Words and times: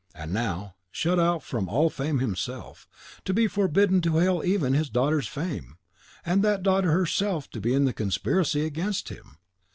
And 0.15 0.33
now, 0.33 0.73
shut 0.89 1.19
out 1.19 1.43
from 1.43 1.69
all 1.69 1.91
fame 1.91 2.17
himself; 2.17 2.87
to 3.23 3.35
be 3.35 3.47
forbidden 3.47 4.01
to 4.01 4.17
hail 4.17 4.41
even 4.43 4.73
his 4.73 4.89
daughter's 4.89 5.27
fame! 5.27 5.77
and 6.25 6.41
that 6.43 6.63
daughter 6.63 6.91
herself 6.91 7.47
to 7.51 7.61
be 7.61 7.75
in 7.75 7.85
the 7.85 7.93
conspiracy 7.93 8.65
against 8.65 9.09
him! 9.09 9.37